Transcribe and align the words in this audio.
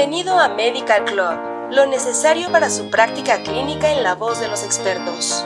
Bienvenido 0.00 0.38
a 0.38 0.48
Medical 0.48 1.04
Club, 1.04 1.72
lo 1.72 1.84
necesario 1.84 2.50
para 2.50 2.70
su 2.70 2.88
práctica 2.88 3.42
clínica 3.42 3.92
en 3.92 4.02
la 4.02 4.14
voz 4.14 4.40
de 4.40 4.48
los 4.48 4.64
expertos. 4.64 5.44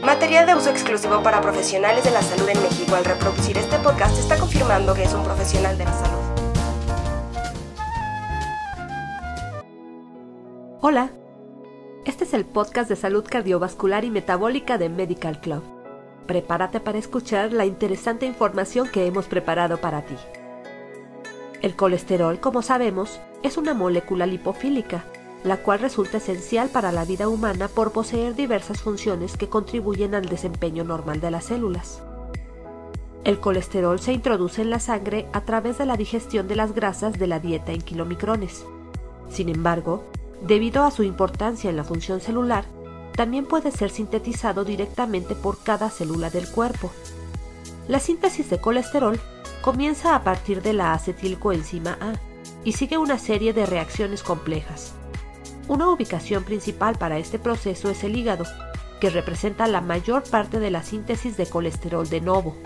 Material 0.00 0.46
de 0.46 0.54
uso 0.54 0.70
exclusivo 0.70 1.24
para 1.24 1.40
profesionales 1.40 2.04
de 2.04 2.12
la 2.12 2.22
salud 2.22 2.48
en 2.48 2.62
México. 2.62 2.94
Al 2.94 3.04
reproducir 3.04 3.58
este 3.58 3.76
podcast 3.78 4.16
está 4.16 4.38
confirmando 4.38 4.94
que 4.94 5.02
es 5.02 5.12
un 5.12 5.24
profesional 5.24 5.76
de 5.76 5.84
la 5.86 5.92
salud. 5.92 6.22
Hola, 10.80 11.10
este 12.04 12.22
es 12.22 12.34
el 12.34 12.44
podcast 12.44 12.88
de 12.88 12.94
salud 12.94 13.26
cardiovascular 13.28 14.04
y 14.04 14.10
metabólica 14.10 14.78
de 14.78 14.88
Medical 14.88 15.40
Club. 15.40 15.64
Prepárate 16.28 16.78
para 16.78 16.98
escuchar 16.98 17.52
la 17.52 17.66
interesante 17.66 18.24
información 18.24 18.88
que 18.88 19.04
hemos 19.04 19.26
preparado 19.26 19.78
para 19.78 20.02
ti. 20.02 20.14
El 21.60 21.74
colesterol, 21.74 22.38
como 22.38 22.62
sabemos, 22.62 23.20
es 23.42 23.56
una 23.56 23.74
molécula 23.74 24.26
lipofílica, 24.26 25.04
la 25.44 25.58
cual 25.58 25.78
resulta 25.78 26.16
esencial 26.16 26.68
para 26.68 26.92
la 26.92 27.04
vida 27.04 27.28
humana 27.28 27.68
por 27.68 27.92
poseer 27.92 28.34
diversas 28.34 28.80
funciones 28.80 29.36
que 29.36 29.48
contribuyen 29.48 30.14
al 30.14 30.26
desempeño 30.26 30.84
normal 30.84 31.20
de 31.20 31.30
las 31.30 31.44
células. 31.44 32.02
El 33.24 33.40
colesterol 33.40 34.00
se 34.00 34.12
introduce 34.12 34.62
en 34.62 34.70
la 34.70 34.80
sangre 34.80 35.28
a 35.32 35.42
través 35.42 35.78
de 35.78 35.86
la 35.86 35.96
digestión 35.96 36.48
de 36.48 36.56
las 36.56 36.74
grasas 36.74 37.18
de 37.18 37.26
la 37.26 37.38
dieta 37.38 37.72
en 37.72 37.82
kilomicrones. 37.82 38.64
Sin 39.28 39.48
embargo, 39.48 40.04
debido 40.46 40.84
a 40.84 40.90
su 40.90 41.02
importancia 41.02 41.70
en 41.70 41.76
la 41.76 41.84
función 41.84 42.20
celular, 42.20 42.64
también 43.14 43.46
puede 43.46 43.70
ser 43.70 43.90
sintetizado 43.90 44.64
directamente 44.64 45.34
por 45.34 45.62
cada 45.62 45.90
célula 45.90 46.30
del 46.30 46.48
cuerpo. 46.48 46.90
La 47.86 48.00
síntesis 48.00 48.48
de 48.48 48.60
colesterol 48.60 49.20
comienza 49.62 50.14
a 50.14 50.22
partir 50.22 50.62
de 50.62 50.72
la 50.72 50.92
acetilcoenzima 50.92 51.98
A 52.00 52.27
y 52.64 52.72
sigue 52.72 52.98
una 52.98 53.18
serie 53.18 53.52
de 53.52 53.66
reacciones 53.66 54.22
complejas. 54.22 54.94
Una 55.68 55.88
ubicación 55.88 56.44
principal 56.44 56.96
para 56.96 57.18
este 57.18 57.38
proceso 57.38 57.90
es 57.90 58.02
el 58.04 58.16
hígado, 58.16 58.44
que 59.00 59.10
representa 59.10 59.66
la 59.66 59.80
mayor 59.80 60.22
parte 60.28 60.58
de 60.60 60.70
la 60.70 60.82
síntesis 60.82 61.36
de 61.36 61.46
colesterol 61.46 62.08
de 62.08 62.20
novo. 62.20 62.56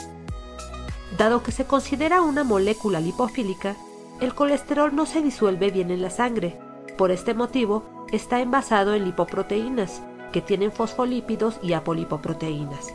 Dado 1.19 1.42
que 1.42 1.53
se 1.53 1.66
considera 1.66 2.22
una 2.22 2.44
molécula 2.44 3.00
lipofílica, 3.00 3.77
el 4.20 4.34
colesterol 4.34 4.94
no 4.94 5.05
se 5.05 5.20
disuelve 5.20 5.70
bien 5.70 5.91
en 5.91 6.00
la 6.00 6.10
sangre. 6.10 6.58
Por 6.97 7.10
este 7.10 7.34
motivo, 7.34 8.06
está 8.12 8.41
envasado 8.41 8.94
en 8.94 9.05
lipoproteínas, 9.05 10.00
que 10.33 10.41
tienen 10.41 10.72
fosfolípidos 10.72 11.58
y 11.62 11.75
apolipoproteínas. 11.75 12.94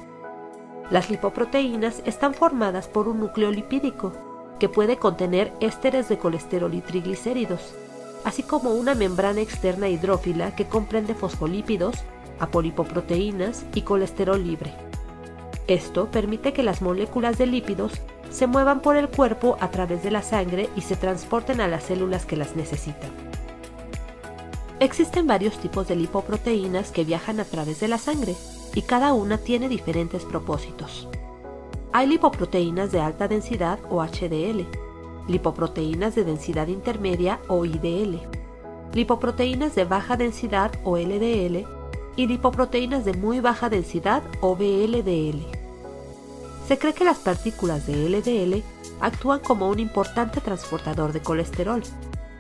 Las 0.90 1.10
lipoproteínas 1.10 2.02
están 2.06 2.34
formadas 2.34 2.88
por 2.88 3.08
un 3.08 3.20
núcleo 3.20 3.52
lipídico, 3.52 4.14
que 4.60 4.70
puede 4.70 4.98
contener 4.98 5.54
ésteres 5.60 6.10
de 6.10 6.18
colesterol 6.18 6.74
y 6.74 6.82
triglicéridos, 6.82 7.74
así 8.24 8.44
como 8.44 8.72
una 8.72 8.96
membrana 8.96 9.42
externa 9.42 9.88
hidrófila 9.88 10.56
que 10.56 10.66
comprende 10.66 11.16
fosfolípidos, 11.16 11.96
apolipoproteínas 12.40 13.66
y 13.74 13.82
colesterol 13.82 14.44
libre. 14.44 14.74
Esto 15.68 16.10
permite 16.10 16.54
que 16.54 16.64
las 16.64 16.82
moléculas 16.82 17.38
de 17.38 17.46
lípidos 17.46 17.94
se 18.30 18.48
muevan 18.48 18.82
por 18.82 18.96
el 18.96 19.10
cuerpo 19.10 19.58
a 19.60 19.72
través 19.72 20.04
de 20.04 20.12
la 20.12 20.22
sangre 20.22 20.70
y 20.76 20.82
se 20.82 20.96
transporten 20.96 21.62
a 21.62 21.68
las 21.68 21.84
células 21.84 22.26
que 22.26 22.38
las 22.38 22.56
necesitan. 22.56 23.12
Existen 24.80 25.26
varios 25.26 25.58
tipos 25.58 25.88
de 25.88 25.96
lipoproteínas 25.96 26.92
que 26.92 27.04
viajan 27.04 27.40
a 27.40 27.46
través 27.46 27.80
de 27.80 27.88
la 27.88 27.98
sangre, 27.98 28.36
y 28.76 28.84
cada 28.84 29.14
una 29.14 29.40
tiene 29.40 29.70
diferentes 29.70 30.24
propósitos. 30.24 31.08
Hay 31.98 32.06
lipoproteínas 32.06 32.92
de 32.92 33.02
alta 33.02 33.28
densidad 33.28 33.80
o 33.90 34.06
HDL, 34.06 34.68
lipoproteínas 35.28 36.14
de 36.14 36.26
densidad 36.26 36.68
intermedia 36.68 37.40
o 37.48 37.66
IDL, 37.66 38.22
lipoproteínas 38.94 39.74
de 39.74 39.84
baja 39.86 40.16
densidad 40.16 40.72
o 40.84 40.96
LDL 40.96 41.66
y 42.16 42.28
lipoproteínas 42.28 43.04
de 43.04 43.14
muy 43.14 43.40
baja 43.40 43.72
densidad 43.72 44.22
o 44.42 44.56
VLDL. 44.56 45.42
Se 46.68 46.78
cree 46.78 46.94
que 46.94 47.04
las 47.04 47.18
partículas 47.18 47.88
de 47.88 48.08
LDL 48.08 48.62
actúan 49.02 49.40
como 49.40 49.68
un 49.68 49.80
importante 49.80 50.40
transportador 50.40 51.14
de 51.14 51.22
colesterol. 51.22 51.82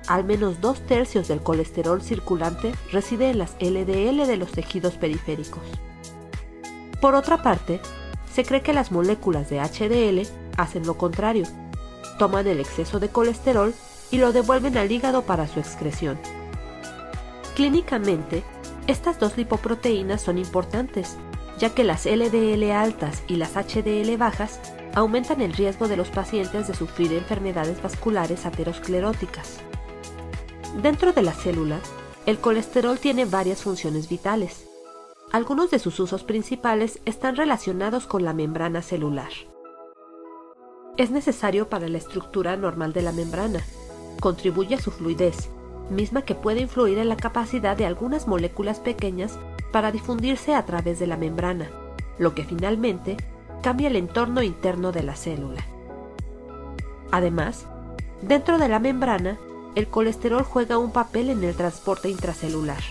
Al 0.05 0.23
menos 0.23 0.61
dos 0.61 0.81
tercios 0.81 1.27
del 1.27 1.41
colesterol 1.41 2.03
circulante 2.03 2.75
reside 2.91 3.31
en 3.31 3.39
las 3.39 3.55
LDL 3.59 4.27
de 4.27 4.37
los 4.37 4.51
tejidos 4.51 4.97
periféricos. 4.97 5.63
Por 7.01 7.15
otra 7.15 7.41
parte, 7.41 7.81
se 8.37 8.45
cree 8.45 8.61
que 8.61 8.71
las 8.71 8.91
moléculas 8.91 9.49
de 9.49 9.59
HDL 9.59 10.29
hacen 10.57 10.85
lo 10.85 10.95
contrario, 10.95 11.47
toman 12.19 12.45
el 12.45 12.59
exceso 12.59 12.99
de 12.99 13.09
colesterol 13.09 13.73
y 14.11 14.19
lo 14.19 14.31
devuelven 14.31 14.77
al 14.77 14.91
hígado 14.91 15.23
para 15.23 15.47
su 15.47 15.59
excreción. 15.59 16.19
Clínicamente, 17.55 18.43
estas 18.85 19.19
dos 19.19 19.37
lipoproteínas 19.37 20.21
son 20.21 20.37
importantes, 20.37 21.17
ya 21.57 21.71
que 21.71 21.83
las 21.83 22.05
LDL 22.05 22.69
altas 22.69 23.23
y 23.27 23.37
las 23.37 23.53
HDL 23.55 24.15
bajas 24.17 24.59
aumentan 24.93 25.41
el 25.41 25.53
riesgo 25.53 25.87
de 25.87 25.97
los 25.97 26.09
pacientes 26.09 26.67
de 26.67 26.75
sufrir 26.75 27.13
enfermedades 27.13 27.81
vasculares 27.81 28.45
ateroscleróticas. 28.45 29.57
Dentro 30.83 31.11
de 31.11 31.23
la 31.23 31.33
célula, 31.33 31.79
el 32.27 32.37
colesterol 32.37 32.99
tiene 32.99 33.25
varias 33.25 33.63
funciones 33.63 34.07
vitales, 34.07 34.67
algunos 35.31 35.69
de 35.69 35.79
sus 35.79 35.99
usos 35.99 36.23
principales 36.23 37.01
están 37.05 37.35
relacionados 37.35 38.07
con 38.07 38.23
la 38.23 38.33
membrana 38.33 38.81
celular. 38.81 39.29
Es 40.95 41.11
necesario 41.11 41.69
para 41.69 41.89
la 41.89 41.97
estructura 41.97 42.55
normal 42.55 42.93
de 42.93 43.01
la 43.01 43.11
membrana. 43.11 43.61
Contribuye 44.21 44.75
a 44.75 44.81
su 44.81 44.89
fluidez, 44.89 45.49
misma 45.89 46.21
que 46.21 46.33
puede 46.33 46.61
influir 46.61 46.97
en 46.97 47.09
la 47.09 47.17
capacidad 47.17 47.75
de 47.75 47.85
algunas 47.85 48.27
moléculas 48.27 48.79
pequeñas 48.79 49.37
para 49.71 49.91
difundirse 49.91 50.55
a 50.55 50.65
través 50.65 50.97
de 50.97 51.07
la 51.07 51.17
membrana, 51.17 51.69
lo 52.17 52.33
que 52.33 52.45
finalmente 52.45 53.17
cambia 53.61 53.89
el 53.89 53.97
entorno 53.97 54.41
interno 54.41 54.91
de 54.91 55.03
la 55.03 55.15
célula. 55.15 55.63
Además, 57.11 57.65
dentro 58.21 58.57
de 58.57 58.69
la 58.69 58.79
membrana, 58.79 59.37
el 59.75 59.87
colesterol 59.87 60.43
juega 60.43 60.77
un 60.77 60.91
papel 60.91 61.29
en 61.29 61.43
el 61.43 61.53
transporte 61.53 62.09
intracelular. 62.09 62.81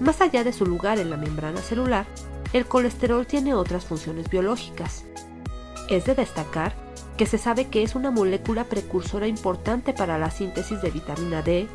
Más 0.00 0.20
allá 0.20 0.44
de 0.44 0.52
su 0.52 0.66
lugar 0.66 0.98
en 0.98 1.10
la 1.10 1.16
membrana 1.16 1.60
celular, 1.60 2.06
el 2.52 2.66
colesterol 2.66 3.26
tiene 3.26 3.54
otras 3.54 3.84
funciones 3.84 4.28
biológicas. 4.28 5.04
Es 5.88 6.04
de 6.04 6.14
destacar 6.14 6.74
que 7.16 7.26
se 7.26 7.38
sabe 7.38 7.68
que 7.68 7.82
es 7.82 7.94
una 7.94 8.10
molécula 8.10 8.64
precursora 8.64 9.26
importante 9.26 9.92
para 9.92 10.18
la 10.18 10.30
síntesis 10.30 10.80
de 10.82 10.90
vitamina 10.90 11.42
D, 11.42 11.68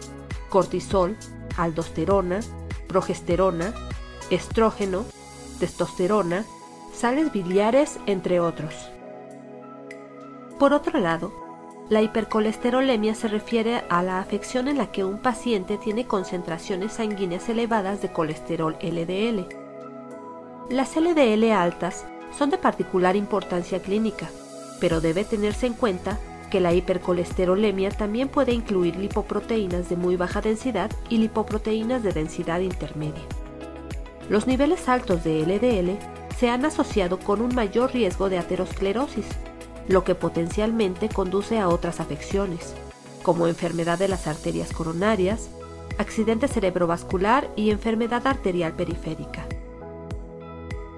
cortisol, 0.50 1.16
aldosterona, 1.58 2.42
progesterona, 2.88 3.74
estrógeno, 4.30 5.06
testosterona, 5.60 6.46
sales 6.94 7.32
biliares, 7.32 8.00
entre 8.06 8.40
otros. 8.40 8.74
Por 10.58 10.74
otro 10.74 11.00
lado, 11.00 11.49
la 11.90 12.04
hipercolesterolemia 12.04 13.16
se 13.16 13.28
refiere 13.28 13.84
a 13.90 14.04
la 14.04 14.20
afección 14.20 14.68
en 14.68 14.78
la 14.78 14.92
que 14.92 15.04
un 15.04 15.18
paciente 15.18 15.78
tiene 15.78 16.06
concentraciones 16.06 16.94
sanguíneas 16.94 17.50
elevadas 17.50 18.02
de 18.04 18.12
colesterol 18.12 18.78
LDL. 18.80 19.48
Las 20.70 20.96
LDL 20.96 21.52
altas 21.52 22.06
son 22.38 22.52
de 22.52 22.60
particular 22.60 23.16
importancia 23.16 23.82
clínica, 23.82 24.30
pero 24.80 25.02
debe 25.02 25.26
tenerse 25.26 25.66
en 25.66 25.74
cuenta 25.74 26.20
que 26.52 26.60
la 26.60 26.74
hipercolesterolemia 26.74 27.90
también 27.90 28.30
puede 28.30 28.54
incluir 28.54 28.96
lipoproteínas 28.96 29.90
de 29.90 29.96
muy 29.96 30.16
baja 30.16 30.42
densidad 30.42 30.92
y 31.10 31.18
lipoproteínas 31.18 32.04
de 32.04 32.12
densidad 32.12 32.60
intermedia. 32.60 33.24
Los 34.30 34.46
niveles 34.46 34.88
altos 34.90 35.24
de 35.24 35.42
LDL 35.42 35.98
se 36.38 36.50
han 36.50 36.66
asociado 36.66 37.18
con 37.18 37.42
un 37.42 37.54
mayor 37.56 37.94
riesgo 37.94 38.30
de 38.30 38.38
aterosclerosis, 38.38 39.26
lo 39.90 40.04
que 40.04 40.16
potencialmente 40.16 41.10
conduce 41.10 41.60
a 41.60 41.68
otras 41.68 42.00
afecciones, 42.00 42.76
como 43.24 43.48
enfermedad 43.48 43.98
de 43.98 44.08
las 44.08 44.28
arterias 44.28 44.72
coronarias, 44.72 45.50
accidente 45.98 46.48
cerebrovascular 46.48 47.50
y 47.56 47.72
enfermedad 47.72 48.26
arterial 48.28 48.74
periférica. 48.74 49.48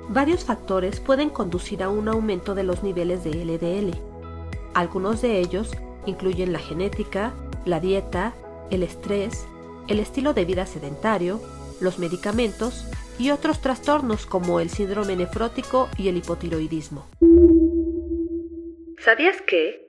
Varios 0.10 0.44
factores 0.44 1.00
pueden 1.00 1.30
conducir 1.30 1.83
a 1.83 1.89
un 1.89 2.10
aumento 2.10 2.54
de 2.54 2.63
los 2.63 2.83
niveles 2.83 3.24
de 3.24 3.45
LDL. 3.45 3.98
Algunos 4.74 5.21
de 5.21 5.39
ellos 5.39 5.71
incluyen 6.06 6.51
la 6.51 6.60
genética, 6.60 7.31
la 7.63 7.80
dieta, 7.80 8.33
el 8.71 8.83
estrés, 8.83 9.45
el 9.88 10.00
estilo 10.00 10.33
de 10.33 10.44
vida 10.44 10.66
sedentario, 10.66 11.39
los 11.80 11.98
medicamentos 11.98 12.86
y 13.18 13.31
otros 13.31 13.62
trastornos 13.62 14.25
como 14.25 14.60
el 14.60 14.69
síndrome 14.69 15.16
nefrótico 15.16 15.88
y 15.98 16.10
el 16.10 16.18
hipotiroidismo. 16.18 17.06
¿Sabías 19.01 19.42
que? 19.42 19.88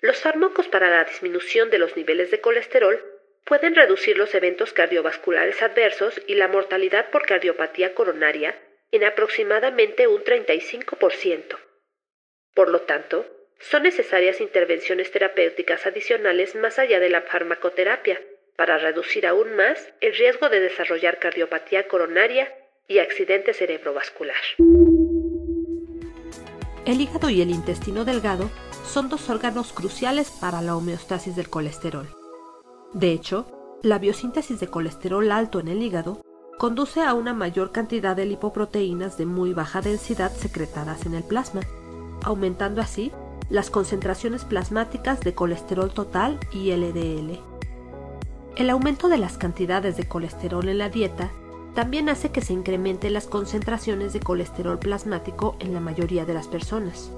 Los 0.00 0.18
fármacos 0.18 0.66
para 0.66 0.90
la 0.90 1.04
disminución 1.04 1.70
de 1.70 1.78
los 1.78 1.96
niveles 1.96 2.32
de 2.32 2.40
colesterol 2.40 3.00
pueden 3.44 3.76
reducir 3.76 4.18
los 4.18 4.34
eventos 4.34 4.72
cardiovasculares 4.72 5.62
adversos 5.62 6.20
y 6.26 6.34
la 6.34 6.48
mortalidad 6.48 7.10
por 7.10 7.26
cardiopatía 7.26 7.94
coronaria 7.94 8.58
en 8.90 9.04
aproximadamente 9.04 10.08
un 10.08 10.24
35%. 10.24 11.58
Por 12.52 12.70
lo 12.70 12.80
tanto, 12.80 13.24
son 13.60 13.84
necesarias 13.84 14.40
intervenciones 14.40 15.12
terapéuticas 15.12 15.86
adicionales 15.86 16.56
más 16.56 16.80
allá 16.80 16.98
de 16.98 17.10
la 17.10 17.22
farmacoterapia 17.22 18.20
para 18.56 18.78
reducir 18.78 19.28
aún 19.28 19.54
más 19.54 19.92
el 20.00 20.16
riesgo 20.16 20.48
de 20.48 20.58
desarrollar 20.58 21.20
cardiopatía 21.20 21.86
coronaria 21.86 22.52
y 22.88 22.98
accidente 22.98 23.54
cerebrovascular. 23.54 24.42
El 26.90 27.00
hígado 27.00 27.30
y 27.30 27.40
el 27.40 27.50
intestino 27.50 28.04
delgado 28.04 28.50
son 28.84 29.08
dos 29.08 29.30
órganos 29.30 29.72
cruciales 29.72 30.28
para 30.28 30.60
la 30.60 30.74
homeostasis 30.74 31.36
del 31.36 31.48
colesterol. 31.48 32.08
De 32.92 33.12
hecho, 33.12 33.46
la 33.84 34.00
biosíntesis 34.00 34.58
de 34.58 34.66
colesterol 34.66 35.30
alto 35.30 35.60
en 35.60 35.68
el 35.68 35.84
hígado 35.84 36.20
conduce 36.58 37.00
a 37.00 37.14
una 37.14 37.32
mayor 37.32 37.70
cantidad 37.70 38.16
de 38.16 38.26
lipoproteínas 38.26 39.16
de 39.16 39.24
muy 39.24 39.52
baja 39.52 39.80
densidad 39.80 40.32
secretadas 40.32 41.06
en 41.06 41.14
el 41.14 41.22
plasma, 41.22 41.60
aumentando 42.24 42.80
así 42.80 43.12
las 43.50 43.70
concentraciones 43.70 44.44
plasmáticas 44.44 45.20
de 45.20 45.32
colesterol 45.32 45.92
total 45.92 46.40
y 46.52 46.72
LDL. 46.72 47.38
El 48.56 48.68
aumento 48.68 49.08
de 49.08 49.18
las 49.18 49.38
cantidades 49.38 49.96
de 49.96 50.08
colesterol 50.08 50.68
en 50.68 50.78
la 50.78 50.88
dieta 50.88 51.30
también 51.74 52.08
hace 52.08 52.30
que 52.30 52.40
se 52.40 52.52
incrementen 52.52 53.12
las 53.12 53.26
concentraciones 53.26 54.12
de 54.12 54.20
colesterol 54.20 54.78
plasmático 54.78 55.56
en 55.60 55.72
la 55.72 55.80
mayoría 55.80 56.24
de 56.24 56.34
las 56.34 56.48
personas. 56.48 57.10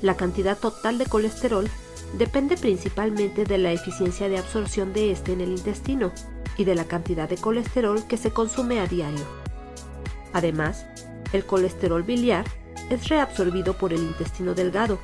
La 0.00 0.16
cantidad 0.16 0.58
total 0.58 0.98
de 0.98 1.06
colesterol 1.06 1.68
depende 2.18 2.56
principalmente 2.56 3.44
de 3.44 3.58
la 3.58 3.72
eficiencia 3.72 4.28
de 4.28 4.38
absorción 4.38 4.92
de 4.92 5.10
este 5.10 5.32
en 5.32 5.40
el 5.40 5.50
intestino, 5.50 6.12
y 6.56 6.64
de 6.64 6.74
la 6.74 6.84
cantidad 6.84 7.28
de 7.28 7.36
colesterol 7.36 8.06
que 8.06 8.16
se 8.16 8.30
consume 8.30 8.80
a 8.80 8.86
diario. 8.86 9.24
Además, 10.32 10.86
el 11.32 11.44
colesterol 11.44 12.02
biliar 12.02 12.44
es 12.90 13.08
reabsorbido 13.08 13.74
por 13.74 13.92
el 13.92 14.00
intestino 14.00 14.54
delgado, 14.54 14.98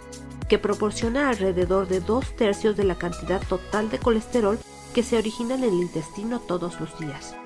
que 0.49 0.59
proporciona 0.59 1.29
alrededor 1.29 1.87
de 1.87 2.01
dos 2.01 2.35
tercios 2.37 2.77
de 2.77 2.85
la 2.85 2.97
cantidad 2.97 3.41
total 3.47 3.91
de 3.91 3.99
colesterol 3.99 4.59
que 4.95 5.03
se 5.03 5.17
origina 5.17 5.55
en 5.55 5.65
el 5.65 5.75
intestino 5.75 6.41
todos 6.41 6.81
los 6.81 6.99
días. 6.99 7.37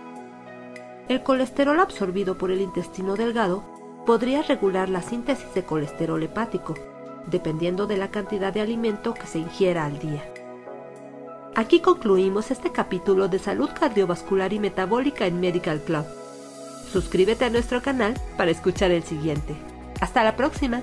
El 1.08 1.22
colesterol 1.22 1.78
absorbido 1.80 2.38
por 2.38 2.50
el 2.50 2.62
intestino 2.62 3.14
delgado 3.14 3.62
podría 4.06 4.42
regular 4.42 4.88
la 4.88 5.02
síntesis 5.02 5.52
de 5.54 5.62
colesterol 5.62 6.22
hepático, 6.22 6.74
dependiendo 7.26 7.86
de 7.86 7.98
la 7.98 8.10
cantidad 8.10 8.52
de 8.52 8.62
alimento 8.62 9.12
que 9.12 9.26
se 9.26 9.38
ingiera 9.38 9.84
al 9.84 9.98
día. 9.98 10.24
Aquí 11.54 11.80
concluimos 11.80 12.50
este 12.50 12.72
capítulo 12.72 13.28
de 13.28 13.38
salud 13.38 13.70
cardiovascular 13.78 14.52
y 14.52 14.58
metabólica 14.58 15.26
en 15.26 15.40
Medical 15.40 15.80
Club. 15.80 16.04
Suscríbete 16.90 17.44
a 17.44 17.50
nuestro 17.50 17.82
canal 17.82 18.14
para 18.36 18.50
escuchar 18.50 18.90
el 18.90 19.04
siguiente. 19.04 19.54
Hasta 20.00 20.24
la 20.24 20.36
próxima. 20.36 20.82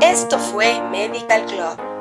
Esto 0.00 0.38
fue 0.38 0.80
Medical 0.90 1.46
Club 1.46 1.93